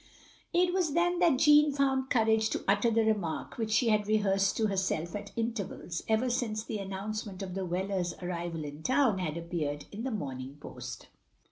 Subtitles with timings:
[0.51, 4.57] "It was then that Jeanne found courage to utter the remark which she had rehearsed
[4.57, 9.19] to her self at intervals ever since the announcement of the Whelers* arrival in town
[9.19, 11.05] had appeared in the Morning Post.